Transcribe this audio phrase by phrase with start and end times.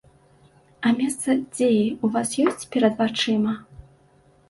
[0.85, 3.53] А месца дзеі ў вас ёсць перад вачыма?